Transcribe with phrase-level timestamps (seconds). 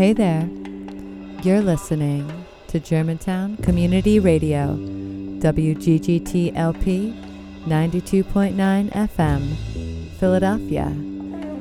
[0.00, 0.48] Hey there.
[1.42, 4.74] You're listening to Germantown Community Radio,
[5.40, 6.54] WGGTLP
[7.66, 9.56] 92.9 FM,
[10.18, 10.90] Philadelphia,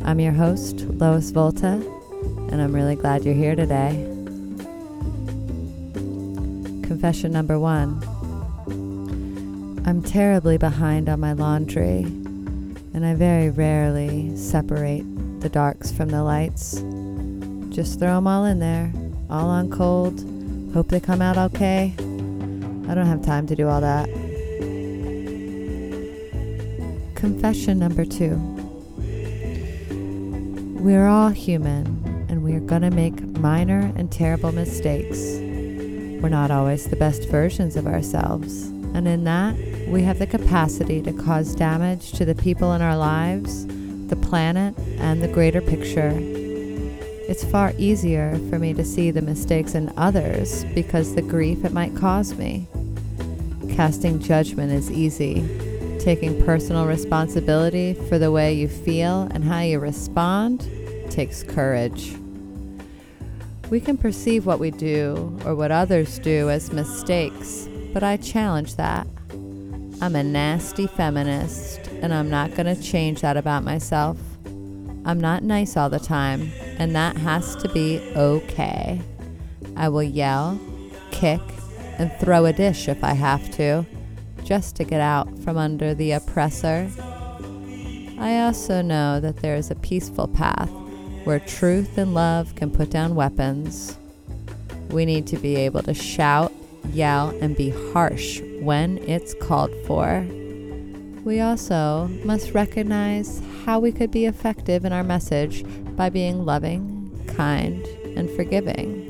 [0.05, 1.85] I'm your host, Lois Volta,
[2.49, 4.18] and I'm really glad you're here today.
[6.99, 8.03] Confession number one
[9.85, 15.05] I'm terribly behind on my laundry, and I very rarely separate
[15.39, 16.83] the darks from the lights.
[17.73, 18.91] Just throw them all in there,
[19.29, 20.19] all on cold.
[20.73, 21.93] Hope they come out okay.
[21.97, 24.09] I don't have time to do all that.
[27.15, 28.35] Confession number two
[30.81, 35.39] We're all human, and we are going to make minor and terrible mistakes.
[36.21, 39.55] We're not always the best versions of ourselves, and in that,
[39.87, 43.65] we have the capacity to cause damage to the people in our lives,
[44.07, 46.11] the planet, and the greater picture.
[47.29, 51.71] It's far easier for me to see the mistakes in others because the grief it
[51.71, 52.67] might cause me.
[53.75, 55.47] Casting judgment is easy.
[55.99, 60.69] Taking personal responsibility for the way you feel and how you respond
[61.09, 62.18] takes courage.
[63.69, 68.77] We can perceive what we do or what others do as mistakes, but I challenge
[68.77, 69.05] that.
[70.01, 74.17] I'm a nasty feminist, and I'm not going to change that about myself.
[75.05, 79.01] I'm not nice all the time, and that has to be okay.
[79.75, 80.59] I will yell,
[81.11, 81.41] kick,
[81.99, 83.85] and throw a dish if I have to,
[84.43, 86.89] just to get out from under the oppressor.
[88.17, 90.71] I also know that there is a peaceful path
[91.23, 93.97] where truth and love can put down weapons.
[94.89, 96.51] We need to be able to shout,
[96.91, 100.25] yell, and be harsh when it's called for.
[101.23, 105.63] We also must recognize how we could be effective in our message
[105.95, 107.85] by being loving, kind,
[108.17, 109.05] and forgiving.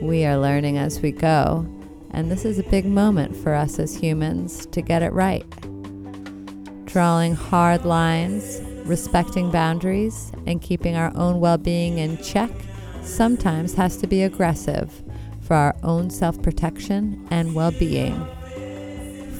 [0.00, 1.66] We are learning as we go,
[2.12, 5.44] and this is a big moment for us as humans to get it right.
[6.86, 12.50] Drawing hard lines, respecting boundaries, and keeping our own well being in check
[13.02, 15.02] sometimes has to be aggressive
[15.42, 18.26] for our own self protection and well being.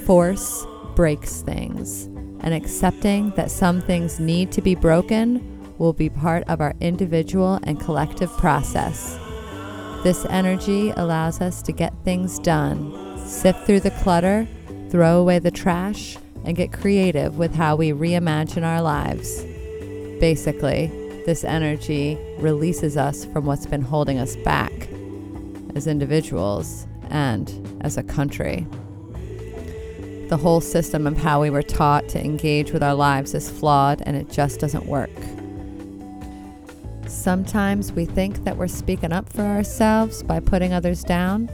[0.04, 2.04] Force breaks things,
[2.41, 7.60] and accepting that some things need to be broken will be part of our individual
[7.62, 9.19] and collective process.
[10.03, 14.47] This energy allows us to get things done, sift through the clutter,
[14.91, 16.16] throw away the trash,
[16.48, 19.44] and get creative with how we reimagine our lives.
[20.19, 20.86] Basically,
[21.26, 24.72] this energy releases us from what's been holding us back
[25.75, 28.66] as individuals and as a country.
[30.31, 34.03] The whole system of how we were taught to engage with our lives is flawed
[34.06, 35.10] and it just doesn't work.
[37.06, 41.50] Sometimes we think that we're speaking up for ourselves by putting others down,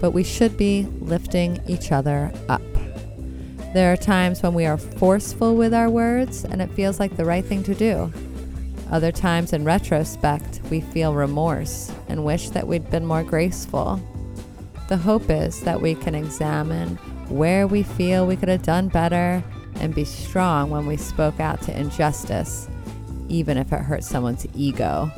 [0.00, 2.60] but we should be lifting each other up.
[3.72, 7.24] There are times when we are forceful with our words and it feels like the
[7.24, 8.12] right thing to do.
[8.90, 13.98] Other times, in retrospect, we feel remorse and wish that we'd been more graceful.
[14.90, 16.96] The hope is that we can examine
[17.30, 19.42] where we feel we could have done better
[19.76, 22.68] and be strong when we spoke out to injustice,
[23.30, 25.10] even if it hurts someone's ego.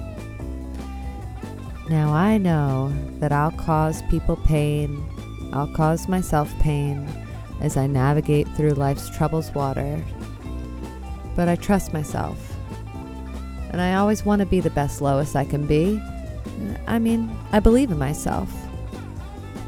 [1.90, 5.04] Now, I know that I'll cause people pain,
[5.52, 7.23] I'll cause myself pain
[7.64, 10.04] as I navigate through life's troubles water,
[11.34, 12.38] but I trust myself.
[13.70, 16.00] And I always want to be the best Lois I can be.
[16.86, 18.52] I mean, I believe in myself.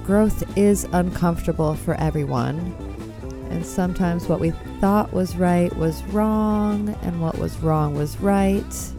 [0.05, 2.59] Growth is uncomfortable for everyone.
[3.51, 8.93] And sometimes what we thought was right was wrong, and what was wrong was right.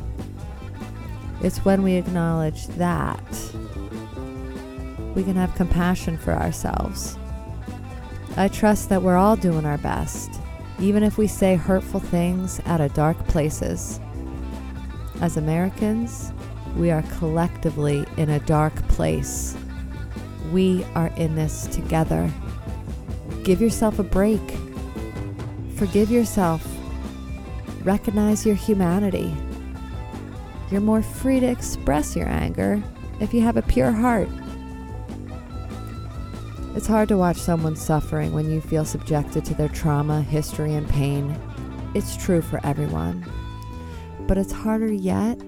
[1.44, 3.22] It's when we acknowledge that
[5.14, 7.16] we can have compassion for ourselves.
[8.38, 10.30] I trust that we're all doing our best,
[10.80, 14.00] even if we say hurtful things out of dark places.
[15.22, 16.32] As Americans,
[16.76, 19.58] we are collectively in a dark place.
[20.52, 22.32] We are in this together.
[23.44, 24.42] Give yourself a break.
[25.76, 26.64] Forgive yourself.
[27.84, 29.36] Recognize your humanity.
[30.70, 32.84] You're more free to express your anger
[33.20, 34.30] if you have a pure heart.
[36.78, 40.88] It's hard to watch someone suffering when you feel subjected to their trauma, history, and
[40.88, 41.36] pain.
[41.96, 43.26] It's true for everyone.
[44.28, 45.40] But it's harder yet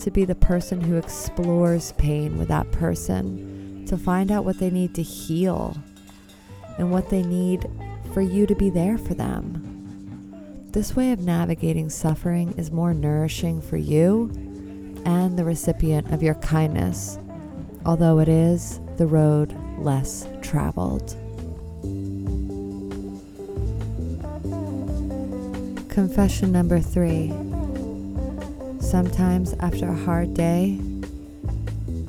[0.00, 4.70] to be the person who explores pain with that person to find out what they
[4.70, 5.76] need to heal
[6.78, 7.70] and what they need
[8.12, 10.66] for you to be there for them.
[10.72, 14.32] This way of navigating suffering is more nourishing for you
[15.04, 17.20] and the recipient of your kindness,
[17.84, 21.14] although it is the road less traveled.
[25.90, 27.28] Confession number three.
[28.80, 30.80] Sometimes after a hard day,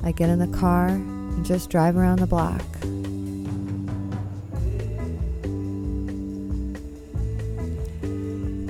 [0.03, 2.61] I get in the car and just drive around the block.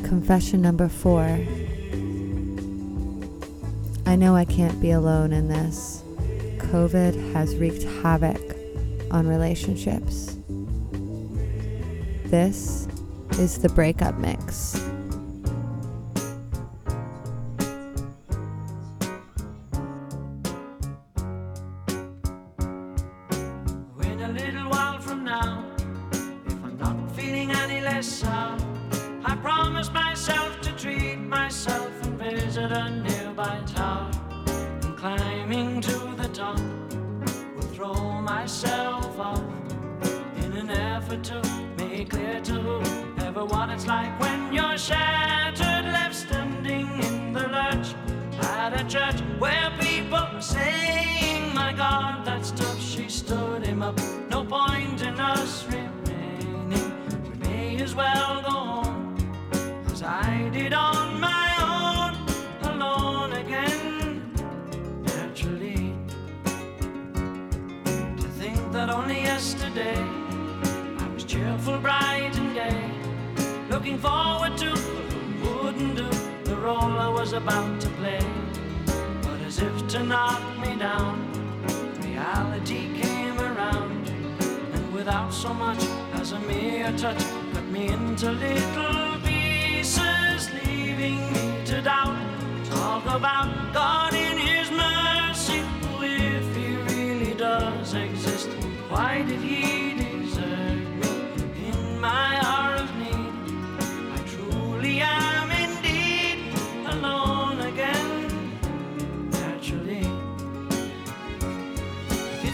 [0.08, 1.40] Confession number four.
[4.06, 6.04] I know I can't be alone in this.
[6.72, 8.42] COVID has wreaked havoc
[9.10, 10.38] on relationships.
[12.26, 12.88] This
[13.40, 14.87] is the breakup mix.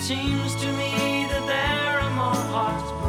[0.03, 3.02] seems to me that there are more hearts.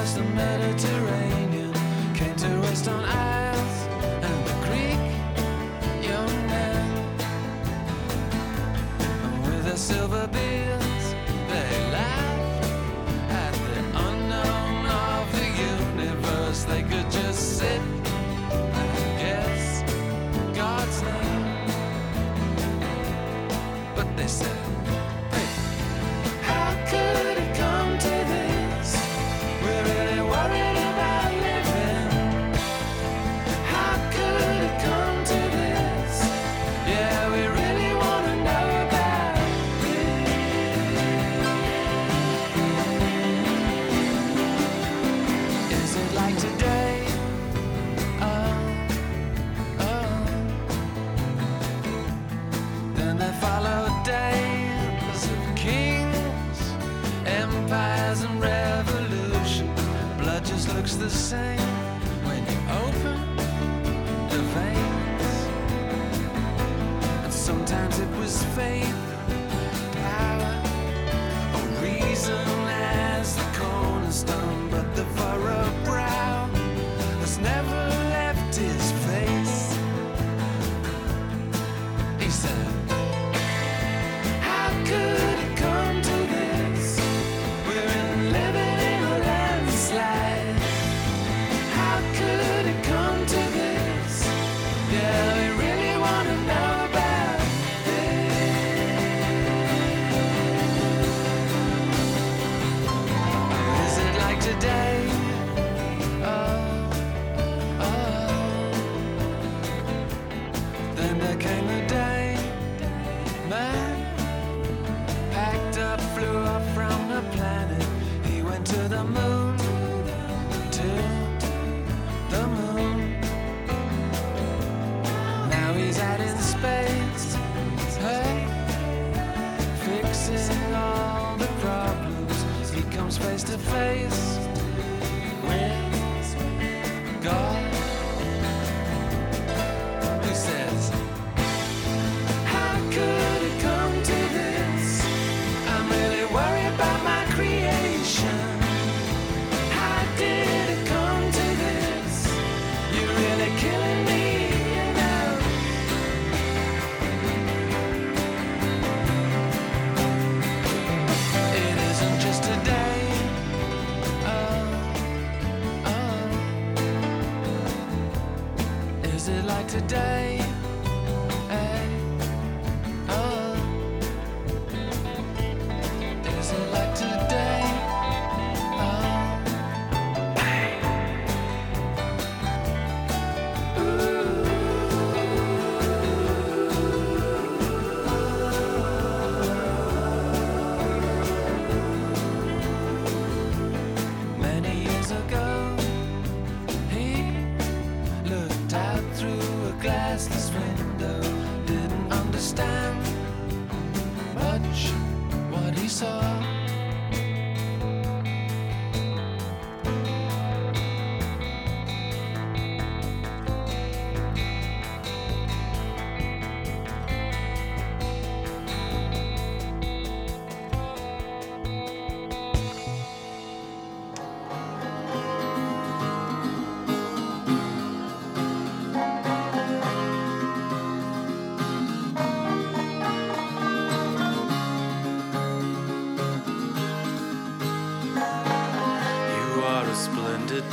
[0.00, 1.74] Across the Mediterranean,
[2.14, 3.04] came to rest on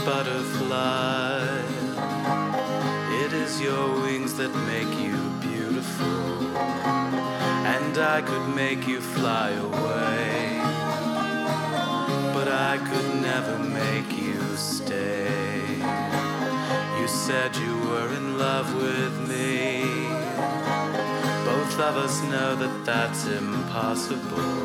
[0.07, 1.59] butterfly.
[3.23, 6.57] It is your wings that make you beautiful.
[7.75, 10.61] And I could make you fly away.
[12.35, 15.75] But I could never make you stay.
[16.99, 19.83] You said you were in love with me.
[21.51, 24.55] Both of us know that that's impossible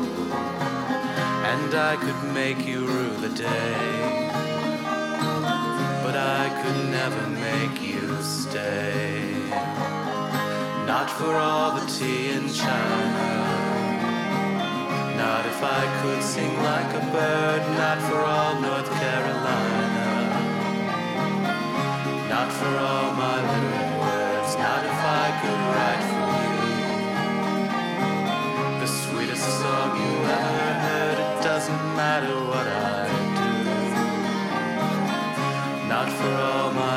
[1.53, 4.32] and I could make you rue the day.
[6.63, 9.35] Could never make you stay.
[10.87, 13.27] Not for all the tea in China.
[15.17, 20.05] Not if I could sing like a bird, not for all North Carolina.
[22.29, 26.79] Not for all my little words, not if I could write for you.
[28.79, 32.92] The sweetest song you ever heard, it doesn't matter what I
[36.23, 36.92] Not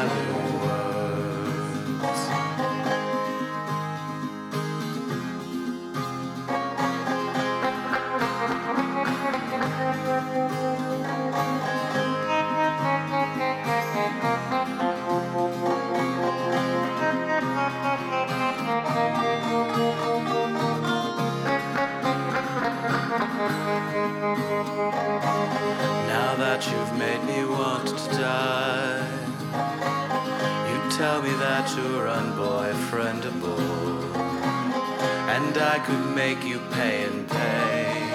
[35.57, 38.11] and I could make you pay and pay,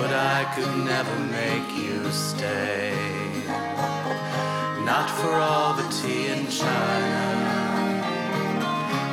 [0.00, 2.92] but I could never make you stay.
[4.84, 7.22] Not for all the tea in China.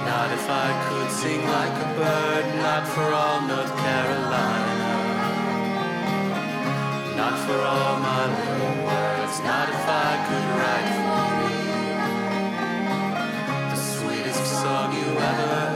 [0.09, 4.95] Not if I could sing like a bird, not for all North Carolina.
[7.21, 11.69] Not for all my little words, not if I could write for you.
[13.73, 15.66] The sweetest song you ever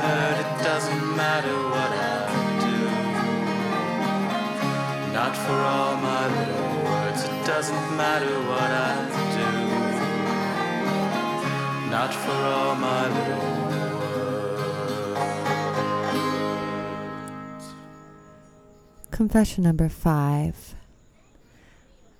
[5.51, 8.95] for all my little words, it doesn't matter what I
[9.37, 9.51] do.
[11.91, 14.93] Not for all my little words.
[19.11, 20.75] Confession number five.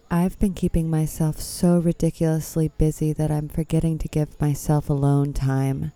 [0.09, 5.93] I've been keeping myself so ridiculously busy that I'm forgetting to give myself alone time.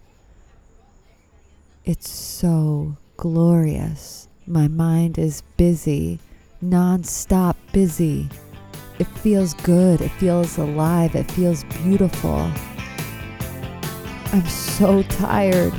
[1.84, 4.30] It's so glorious.
[4.48, 6.20] My mind is busy,
[6.62, 8.30] non-stop busy.
[9.00, 10.02] It feels good.
[10.02, 11.16] It feels alive.
[11.16, 12.52] It feels beautiful.
[14.32, 15.74] I'm so tired.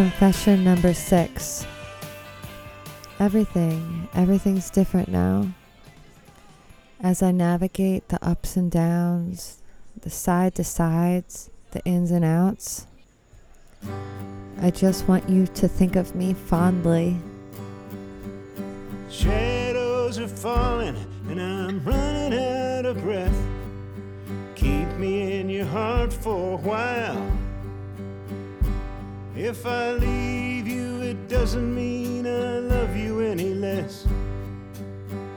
[0.00, 1.66] Confession number six.
[3.18, 5.46] Everything, everything's different now.
[7.02, 9.58] As I navigate the ups and downs,
[10.00, 12.86] the side to sides, the ins and outs,
[14.62, 17.18] I just want you to think of me fondly.
[19.10, 20.96] Shadows are falling
[21.28, 23.36] and I'm running out of breath.
[24.54, 27.39] Keep me in your heart for a while.
[29.42, 34.06] If I leave you, it doesn't mean I love you any less.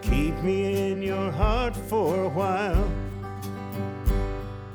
[0.01, 2.83] Keep me in your heart for a while.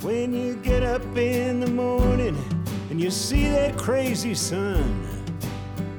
[0.00, 2.42] When you get up in the morning
[2.88, 5.06] and you see that crazy sun,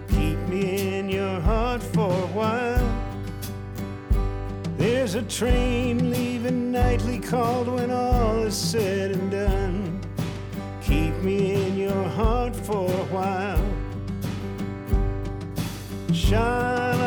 [0.08, 2.90] keep me in your heart for a while.
[4.76, 9.79] There's a train leaving nightly called when all is said and done.
[10.90, 13.64] Keep me in your heart for a while.
[16.12, 16.99] Sha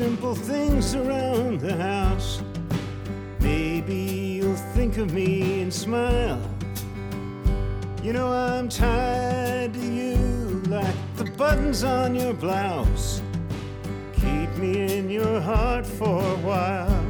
[0.00, 2.40] simple things around the house,
[3.40, 3.94] maybe
[4.40, 6.40] you'll think of me and smile.
[8.02, 13.20] You know I'm tied to you like the buttons on your blouse.
[14.14, 17.09] Keep me in your heart for a while.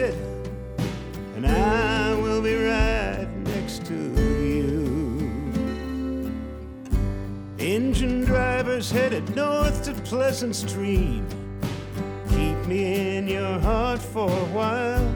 [0.00, 5.30] And I will be right next to you.
[7.58, 11.26] Engine drivers headed north to Pleasant Stream.
[12.30, 15.14] Keep me in your heart for a while.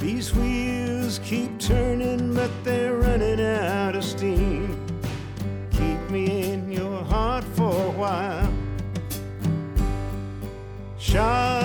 [0.00, 4.84] These wheels keep turning, but they're running out of steam.
[5.70, 8.52] Keep me in your heart for a while.
[10.98, 11.57] Sha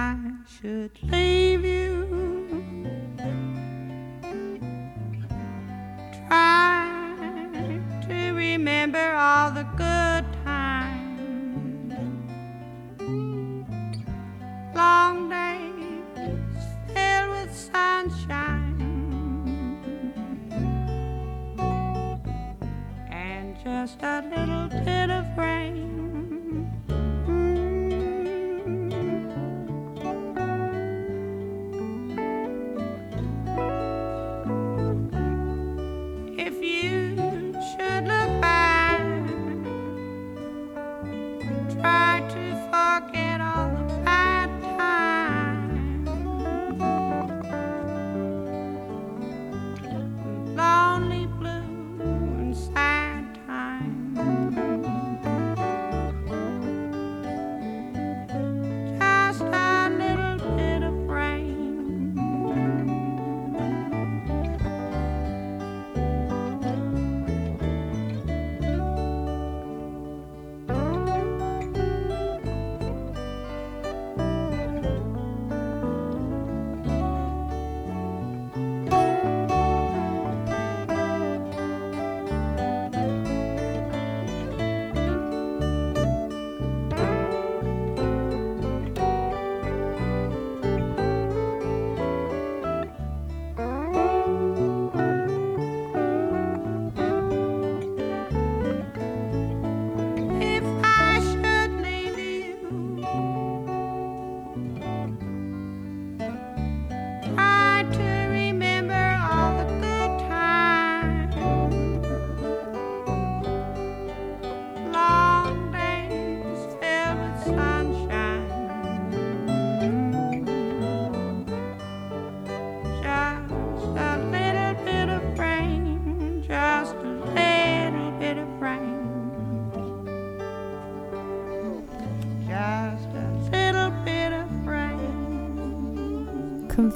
[0.00, 2.06] I should leave you,
[6.28, 10.17] try to remember all the good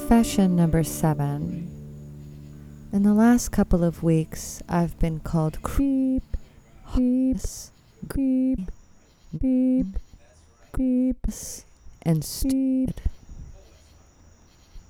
[0.03, 1.69] Confession number seven.
[2.91, 6.23] In the last couple of weeks, I've been called creep,
[6.85, 7.71] creeps,
[8.09, 8.69] creep,
[9.39, 9.85] creep,
[10.73, 11.63] creeps,
[12.01, 13.01] and stupid.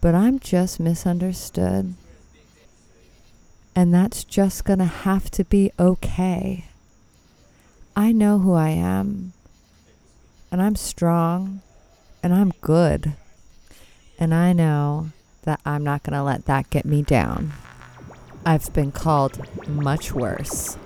[0.01, 1.93] But I'm just misunderstood.
[3.75, 6.65] And that's just gonna have to be okay.
[7.95, 9.33] I know who I am,
[10.51, 11.61] and I'm strong,
[12.23, 13.13] and I'm good
[14.19, 15.09] and I know
[15.43, 17.53] that I'm not going to let that get me down.
[18.45, 20.77] I've been called much worse.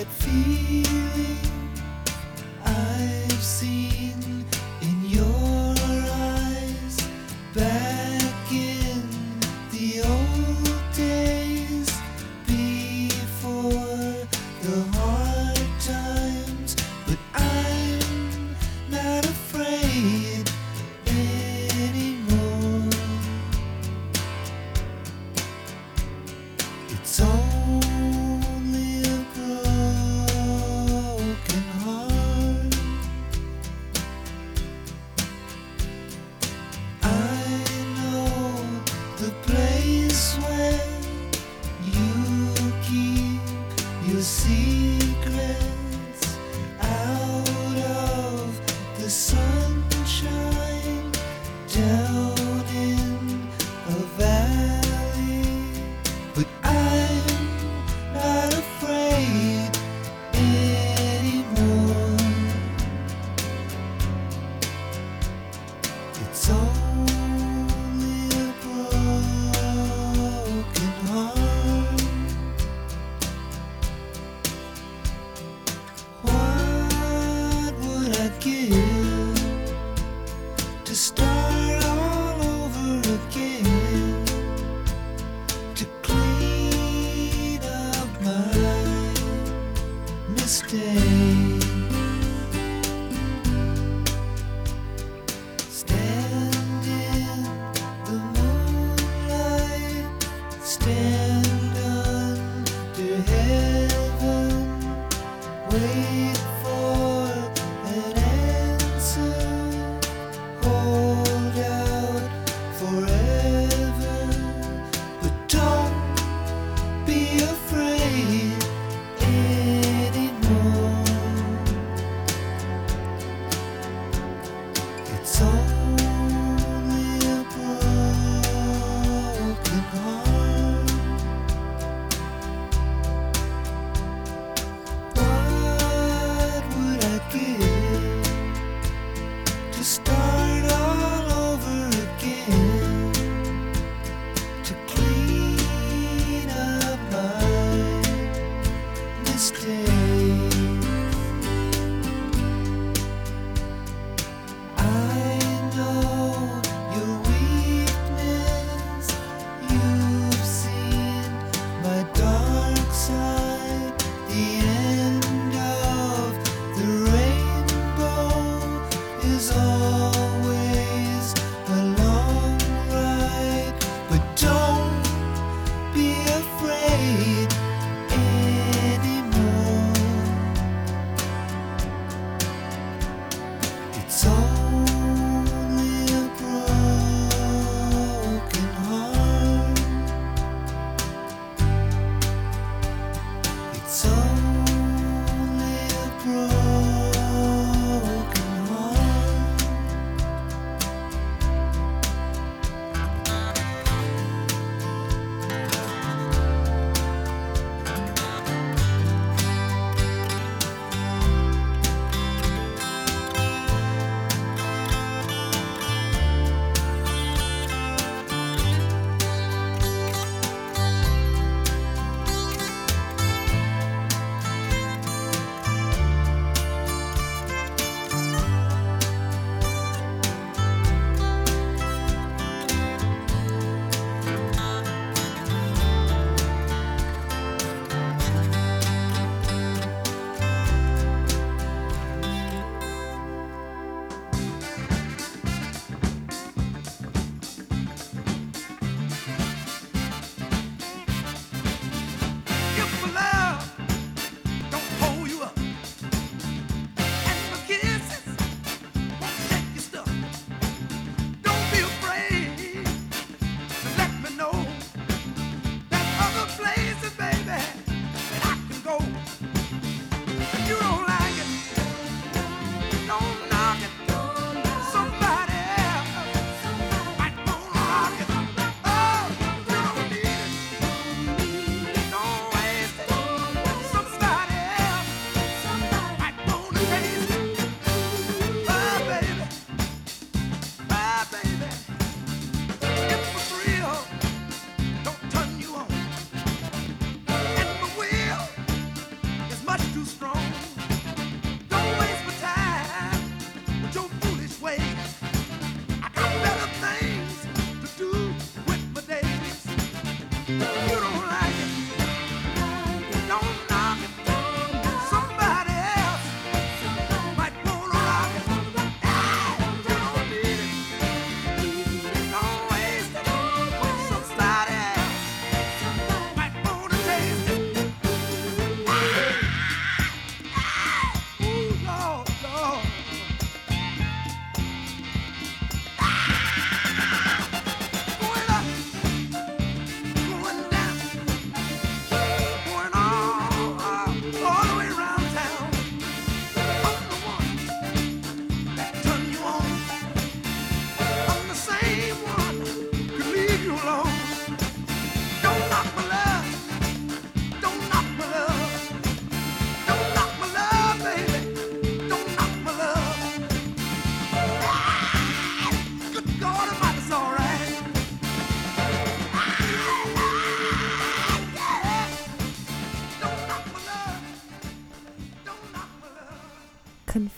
[0.00, 1.49] that feeling.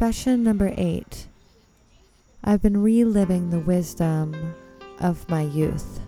[0.03, 1.29] Confession number eight
[2.43, 4.53] I've been reliving the wisdom
[4.99, 6.01] of my youth.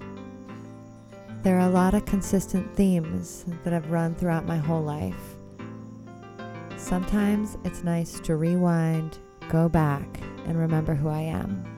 [1.44, 5.36] There are a lot of consistent themes that have run throughout my whole life.
[6.76, 9.18] Sometimes it's nice to rewind,
[9.48, 11.73] go back, and remember who I am.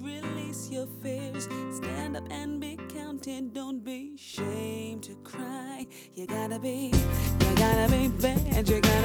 [0.00, 1.44] release your fears.
[1.76, 3.52] Stand up and be counted.
[3.52, 5.86] Don't be ashamed to cry.
[6.14, 8.68] You gotta be, you gotta be bad.
[8.68, 8.95] You gotta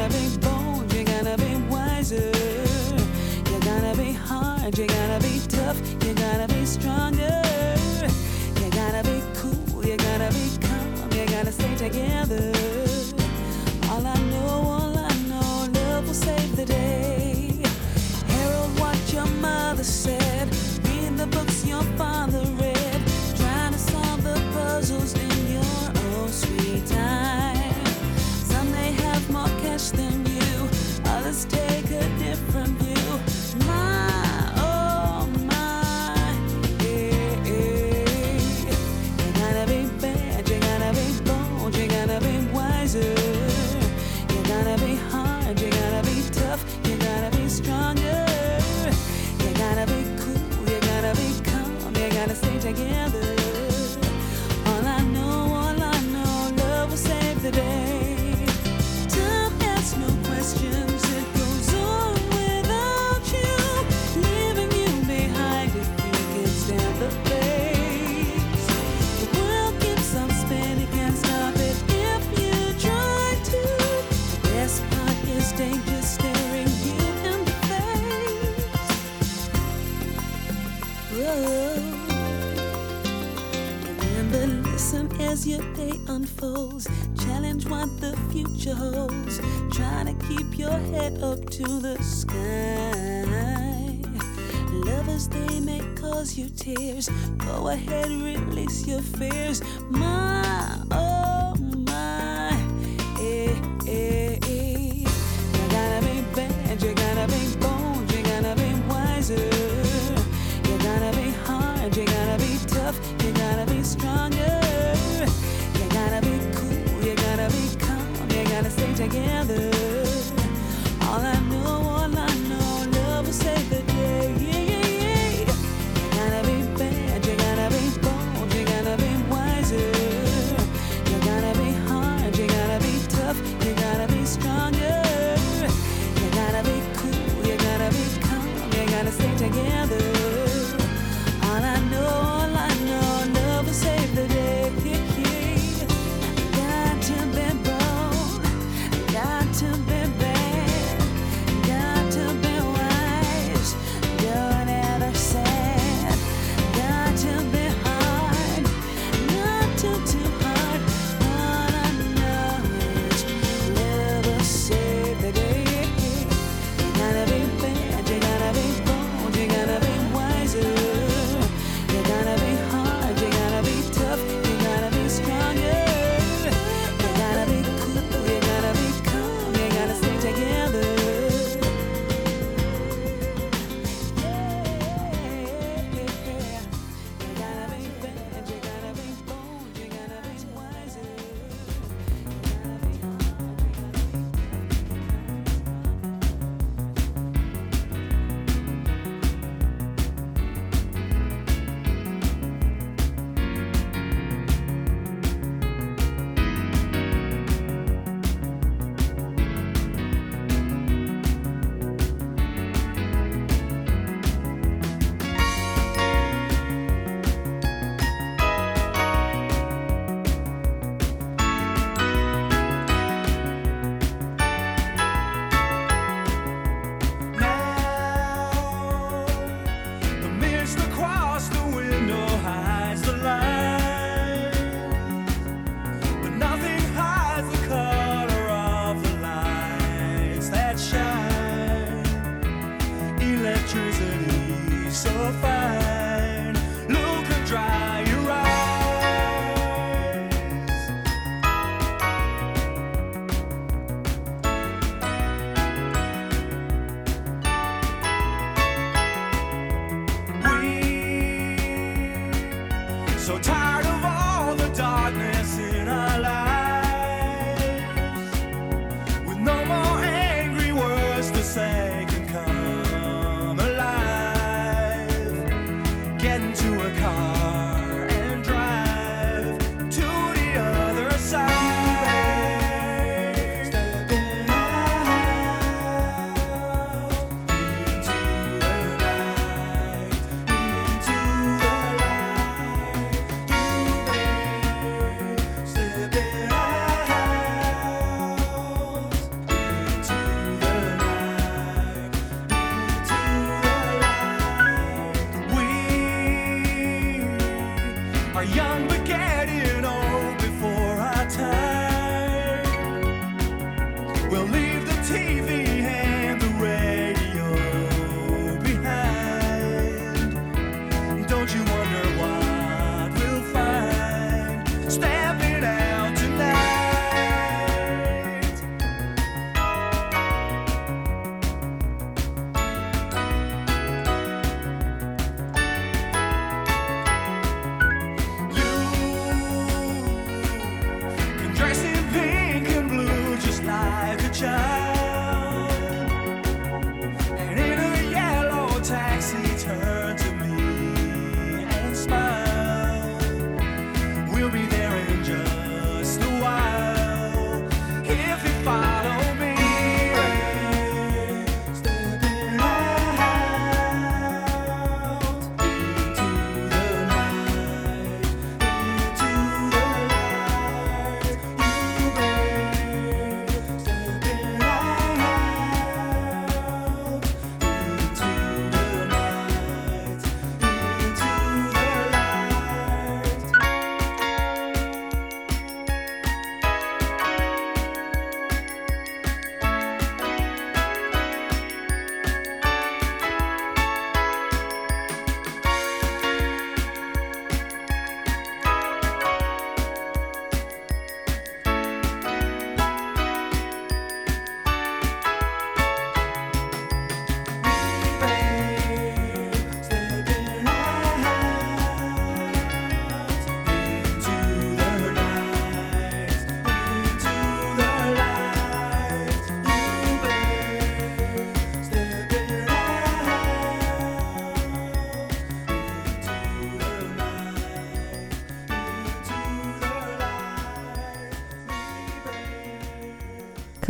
[96.38, 97.10] your tears.
[97.38, 99.62] Go ahead, release your fears.
[99.90, 100.21] My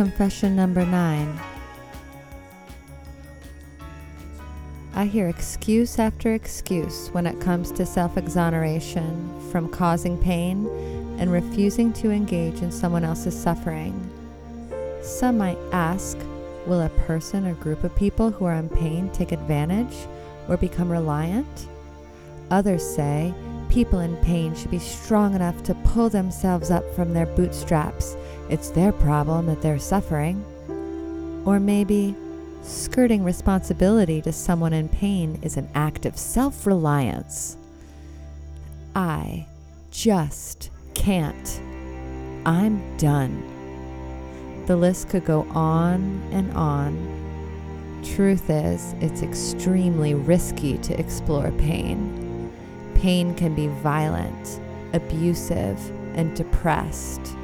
[0.02, 1.38] Confession number nine.
[4.96, 10.66] I hear excuse after excuse when it comes to self exoneration from causing pain
[11.20, 13.94] and refusing to engage in someone else's suffering.
[15.02, 16.18] Some might ask
[16.66, 19.94] Will a person or group of people who are in pain take advantage
[20.48, 21.68] or become reliant?
[22.50, 23.32] Others say
[23.72, 28.18] people in pain should be strong enough to pull themselves up from their bootstraps.
[28.50, 30.44] It's their problem that they're suffering.
[31.46, 32.14] Or maybe
[32.62, 37.56] skirting responsibility to someone in pain is an act of self reliance.
[38.94, 39.46] I
[39.90, 41.60] just can't.
[42.44, 43.42] I'm done.
[44.66, 48.02] The list could go on and on.
[48.04, 52.21] Truth is, it's extremely risky to explore pain.
[53.02, 54.60] Pain can be violent,
[54.92, 57.34] abusive, and depressed.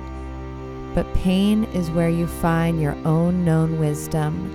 [0.94, 4.54] But pain is where you find your own known wisdom.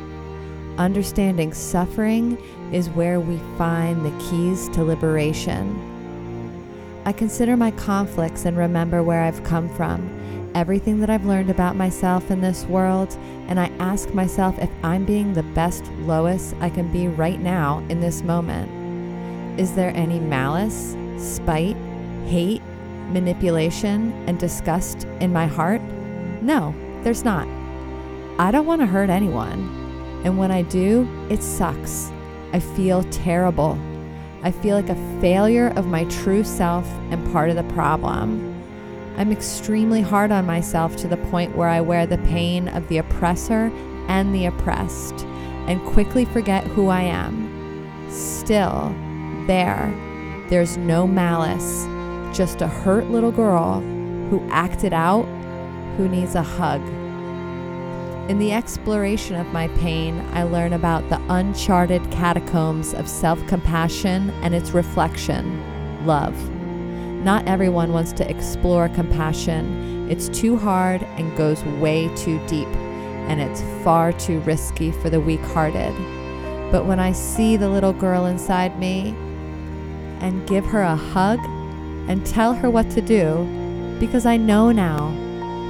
[0.78, 2.38] Understanding suffering
[2.72, 5.78] is where we find the keys to liberation.
[7.04, 10.10] I consider my conflicts and remember where I've come from,
[10.56, 13.14] everything that I've learned about myself in this world,
[13.50, 17.86] and I ask myself if I'm being the best Lois I can be right now
[17.90, 18.83] in this moment.
[19.58, 21.78] Is there any malice, spite,
[22.26, 22.64] hate,
[23.10, 25.82] manipulation, and disgust in my heart?
[26.42, 26.74] No,
[27.04, 27.48] there's not.
[28.40, 29.70] I don't want to hurt anyone.
[30.26, 32.12] And when I do, it sucks.
[32.52, 33.78] I feel terrible.
[34.42, 38.60] I feel like a failure of my true self and part of the problem.
[39.18, 42.98] I'm extremely hard on myself to the point where I wear the pain of the
[42.98, 43.72] oppressor
[44.08, 45.26] and the oppressed
[45.68, 48.10] and quickly forget who I am.
[48.10, 48.96] Still,
[49.48, 49.94] there,
[50.50, 51.86] there's no malice,
[52.36, 53.82] just a hurt little girl
[54.30, 55.26] who acted out,
[55.98, 56.82] who needs a hug.
[58.30, 64.30] In the exploration of my pain, I learn about the uncharted catacombs of self compassion
[64.42, 66.36] and its reflection love.
[67.24, 70.10] Not everyone wants to explore compassion.
[70.10, 72.68] It's too hard and goes way too deep,
[73.28, 75.94] and it's far too risky for the weak hearted.
[76.72, 79.16] But when I see the little girl inside me
[80.24, 81.40] and give her a hug
[82.10, 83.46] and tell her what to do,
[84.00, 85.14] because I know now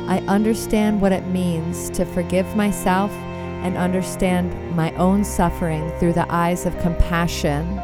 [0.08, 6.32] I understand what it means to forgive myself and understand my own suffering through the
[6.32, 7.82] eyes of compassion.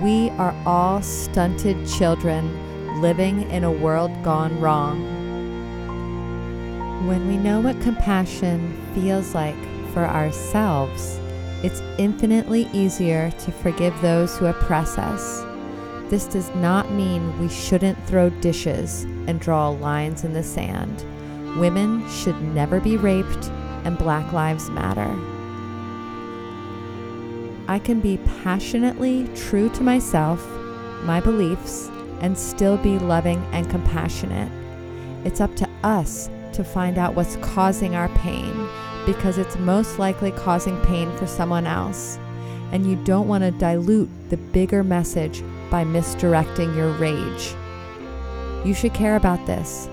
[0.00, 5.12] We are all stunted children living in a world gone wrong.
[7.08, 9.56] When we know what compassion feels like
[9.92, 11.18] for ourselves,
[11.62, 15.44] it's infinitely easier to forgive those who oppress us.
[16.14, 21.04] This does not mean we shouldn't throw dishes and draw lines in the sand.
[21.58, 23.48] Women should never be raped,
[23.82, 25.12] and Black Lives Matter.
[27.66, 30.40] I can be passionately true to myself,
[31.02, 31.88] my beliefs,
[32.20, 34.52] and still be loving and compassionate.
[35.24, 38.68] It's up to us to find out what's causing our pain
[39.04, 42.20] because it's most likely causing pain for someone else.
[42.70, 45.42] And you don't want to dilute the bigger message
[45.74, 47.52] by misdirecting your rage.
[48.64, 49.88] You should care about this.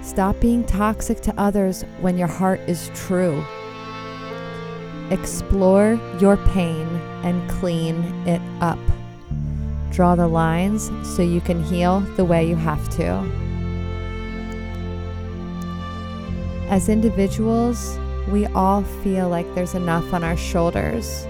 [0.00, 3.44] Stop being toxic to others when your heart is true.
[5.10, 6.86] Explore your pain
[7.24, 7.96] and clean
[8.28, 8.78] it up.
[9.90, 13.28] Draw the lines so you can heal the way you have to.
[16.68, 17.98] As individuals,
[18.28, 21.26] we all feel like there's enough on our shoulders,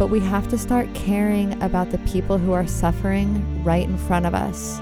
[0.00, 4.24] but we have to start caring about the people who are suffering right in front
[4.24, 4.80] of us.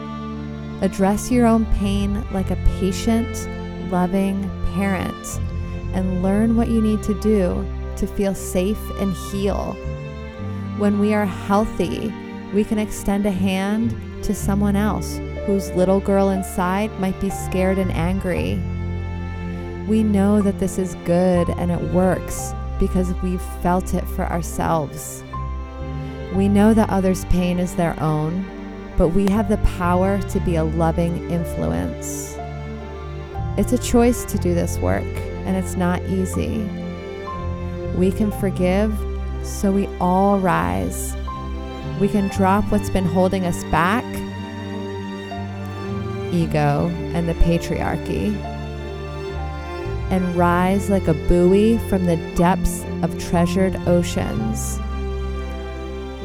[0.81, 3.49] Address your own pain like a patient,
[3.91, 5.41] loving parent
[5.93, 7.67] and learn what you need to do
[7.97, 9.73] to feel safe and heal.
[10.79, 12.15] When we are healthy,
[12.55, 15.17] we can extend a hand to someone else
[15.47, 18.55] whose little girl inside might be scared and angry.
[19.89, 25.23] We know that this is good and it works because we've felt it for ourselves.
[26.35, 28.45] We know that others' pain is their own
[28.99, 32.37] but we have the power to be a loving influence.
[33.57, 35.05] It's a choice to do this work,
[35.47, 36.69] and it's not easy.
[37.95, 38.93] We can forgive,
[39.45, 41.17] so we all rise.
[42.01, 44.05] We can drop what's been holding us back
[46.31, 48.37] ego and the patriarchy
[50.11, 54.81] and rise like a buoy from the depths of treasured oceans.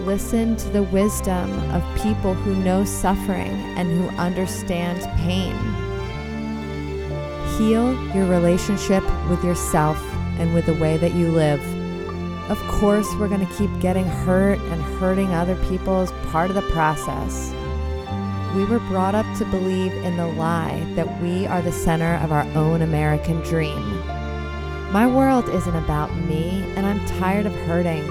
[0.05, 5.55] Listen to the wisdom of people who know suffering and who understand pain.
[7.57, 10.01] Heal your relationship with yourself
[10.39, 11.61] and with the way that you live.
[12.49, 16.55] Of course, we're going to keep getting hurt and hurting other people as part of
[16.55, 17.53] the process.
[18.55, 22.31] We were brought up to believe in the lie that we are the center of
[22.31, 23.99] our own American dream.
[24.91, 28.05] My world isn't about me, and I'm tired of hurting.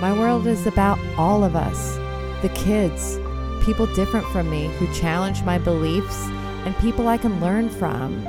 [0.00, 1.96] My world is about all of us
[2.42, 3.20] the kids,
[3.64, 6.26] people different from me who challenge my beliefs,
[6.64, 8.26] and people I can learn from.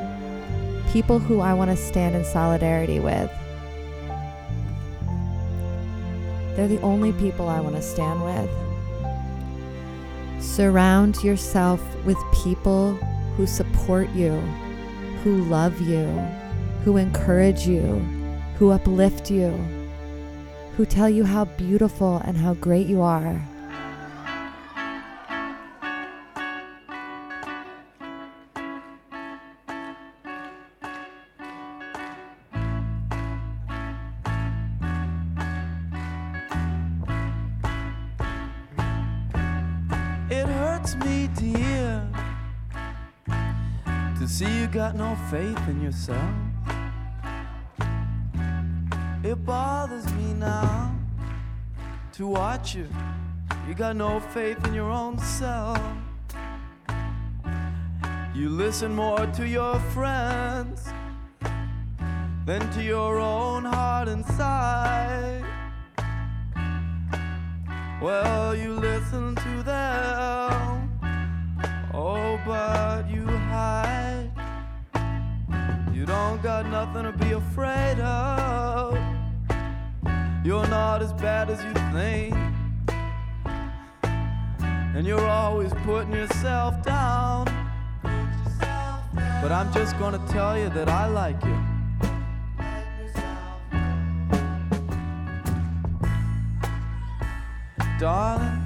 [0.92, 3.32] People who I want to stand in solidarity with.
[6.56, 8.71] They're the only people I want to stand with.
[10.52, 12.96] Surround yourself with people
[13.38, 14.32] who support you,
[15.24, 16.06] who love you,
[16.84, 17.82] who encourage you,
[18.58, 19.48] who uplift you,
[20.76, 23.42] who tell you how beautiful and how great you are.
[44.92, 46.34] Got no faith in yourself.
[49.24, 50.94] It bothers me now
[52.14, 52.88] to watch you.
[53.70, 55.80] You got no faith in your own self.
[58.36, 60.90] You listen more to your friends
[62.46, 65.46] than to your own heart inside.
[68.02, 71.00] Well, you listen to them.
[71.94, 73.91] Oh, but you hide.
[76.02, 78.98] You don't got nothing to be afraid of.
[80.44, 82.34] You're not as bad as you think.
[84.96, 87.46] And you're always putting yourself down.
[89.44, 91.56] But I'm just gonna tell you that I like you.
[98.00, 98.60] Darling,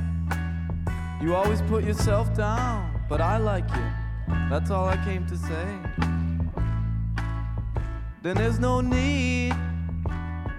[1.21, 4.35] you always put yourself down, but I like you.
[4.49, 6.14] That's all I came to say.
[8.25, 9.51] Then there's no need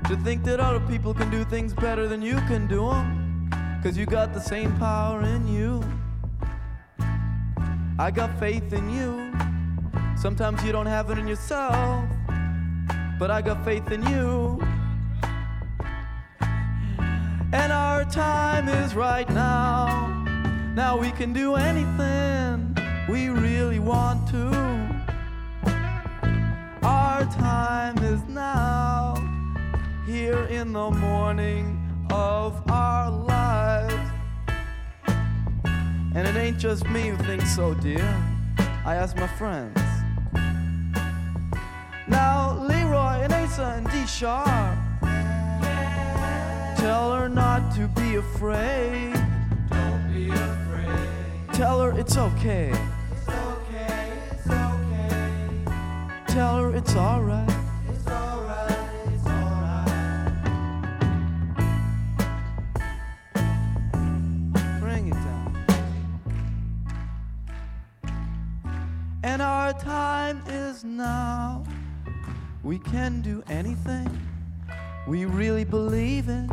[0.05, 3.51] to think that other people can do things better than you can do them.
[3.83, 5.83] Cause you got the same power in you.
[7.99, 9.33] I got faith in you.
[10.17, 12.09] Sometimes you don't have it in yourself,
[13.19, 14.61] but I got faith in you.
[17.53, 20.25] And our time is right now.
[20.77, 22.77] Now we can do anything
[23.09, 24.76] we really want to.
[27.17, 29.15] Our time is now,
[30.05, 34.11] here in the morning of our lives.
[36.15, 38.05] And it ain't just me who thinks so, dear.
[38.85, 39.81] I ask my friends.
[42.07, 44.77] Now, Leroy and Asa and D Sharpe.
[46.77, 49.15] Tell her not to be afraid.
[49.71, 51.55] Don't be afraid.
[51.55, 51.99] Tell her.
[51.99, 52.75] It's okay.
[56.37, 57.49] Tell her it's alright.
[64.79, 65.65] Bring it down.
[69.23, 71.65] And our time is now.
[72.63, 74.07] We can do anything
[75.09, 76.51] we really believe in.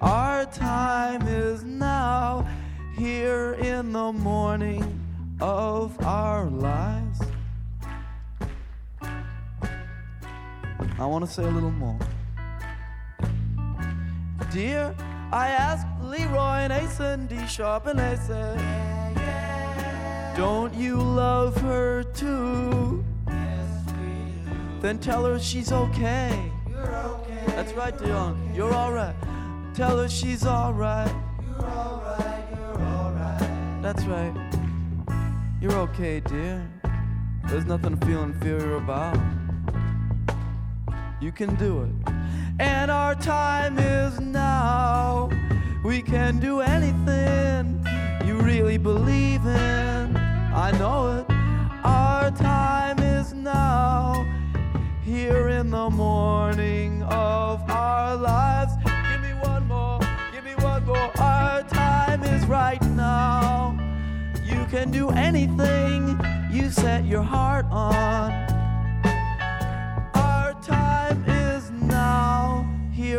[0.00, 2.48] Our time is now,
[2.96, 4.98] here in the morning
[5.38, 7.01] of our lives.
[11.02, 11.98] I want to say a little more.
[14.52, 14.94] Dear,
[15.32, 18.56] I asked Leroy and Asa and D Sharpe, and they said,
[20.36, 23.04] Don't you love her too?
[23.26, 24.80] Yes, we do.
[24.80, 26.52] then tell her she's okay.
[26.70, 27.42] You're okay.
[27.46, 28.52] That's right, Dion.
[28.54, 29.16] You're alright.
[29.74, 31.12] Tell her she's alright.
[31.44, 32.44] You're alright.
[32.54, 33.82] You're alright.
[33.82, 34.34] That's right.
[35.60, 36.64] You're okay, dear.
[37.48, 39.18] There's nothing to feel inferior about.
[41.22, 42.12] You can do it.
[42.58, 45.30] And our time is now.
[45.84, 47.86] We can do anything
[48.26, 50.16] you really believe in.
[50.16, 51.32] I know it.
[51.84, 54.26] Our time is now
[55.04, 58.72] here in the morning of our lives.
[58.84, 60.00] Give me one more,
[60.32, 61.12] give me one more.
[61.20, 63.78] Our time is right now.
[64.44, 66.18] You can do anything
[66.50, 68.51] you set your heart on.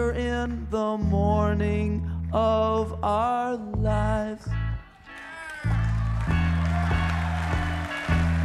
[0.03, 4.47] Here in the morning of our lives.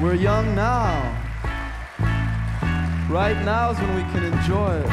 [0.00, 1.16] We're young now.
[3.10, 4.88] Right now is when we can enjoy it.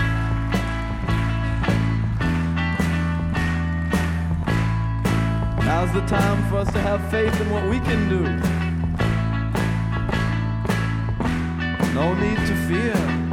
[5.66, 8.22] Now's the time for us to have faith in what we can do.
[11.94, 13.25] No need to fear.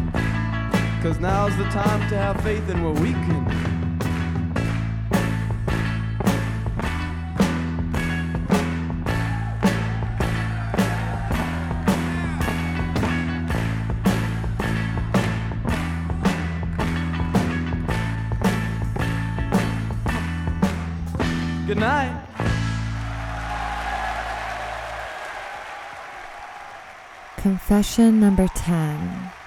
[1.03, 3.72] Cause now's the time to have faith in what we can do.
[21.66, 22.16] Good night.
[27.38, 29.41] Confession number 10.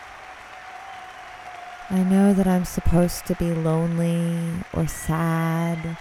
[1.88, 5.98] I know that I'm supposed to be lonely or sad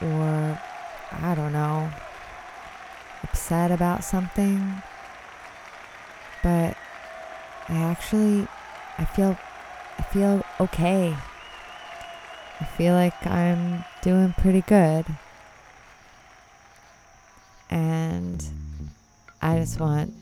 [0.00, 0.60] or,
[1.10, 1.90] I don't know,
[3.24, 4.80] upset about something.
[6.44, 6.76] But
[7.68, 8.46] I actually,
[8.96, 9.36] I feel,
[9.98, 11.16] I feel okay.
[12.60, 15.04] I feel like I'm doing pretty good.
[17.70, 18.44] And
[19.42, 20.14] I just want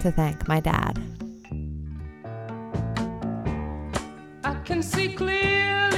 [0.00, 1.19] to thank my dad.
[4.70, 5.89] Can see clear